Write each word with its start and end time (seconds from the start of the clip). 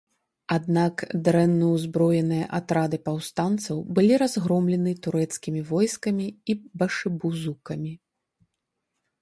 Аднак 0.55 0.95
дрэнна 1.27 1.67
ўзброеныя 1.73 2.45
атрады 2.59 2.97
паўстанцаў 3.09 3.77
былі 3.99 4.13
разгромлены 4.23 4.91
турэцкімі 5.05 5.61
войскамі 5.71 6.27
і 6.55 6.57
башыбузукамі. 6.83 7.93